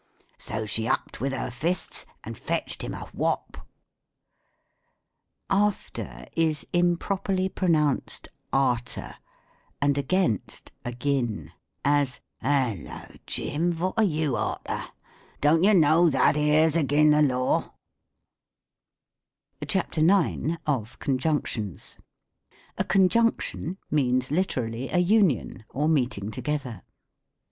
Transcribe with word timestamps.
"So 0.39 0.65
she 0.65 0.87
upped 0.87 1.21
with 1.21 1.31
her 1.31 1.51
fists, 1.51 2.07
and 2.23 2.35
fetched 2.35 2.81
him 2.81 2.95
a 2.95 3.05
whop." 3.15 3.67
After 5.47 6.25
is 6.35 6.65
improperly 6.73 7.47
pronounced 7.49 8.27
arter, 8.51 9.17
and 9.79 9.99
against, 9.99 10.71
5 10.85 10.93
06 10.95 11.05
THE 11.05 11.09
COMIC 11.09 11.13
ENGLISH 11.13 11.25
GRAMMAH. 11.27 11.51
agin: 11.85 11.85
as," 11.85 12.21
Hallo! 12.41 13.15
.Tim. 13.27 13.71
vot 13.73 13.93
are 13.95 14.03
you 14.03 14.35
arter) 14.37 14.83
uon 15.43 15.61
t 15.61 15.67
)»ui* 15.67 15.73
know 15.75 16.09
that 16.09 16.35
ere's 16.35 16.75
agin 16.75 17.11
the 17.11 17.21
Law 17.21 17.73
'V^ 19.61 19.67
CHAPTER 19.67 20.01
IX. 20.01 20.57
OF 20.65 20.97
CONJUNCTIONS 20.97 21.99
A 22.79 22.83
Conjunction 22.83 23.77
means 23.91 24.31
literally, 24.31 24.89
a 24.89 24.97
union 24.97 25.63
or 25.69 25.87
meeting 25.87 26.31
together. 26.31 26.81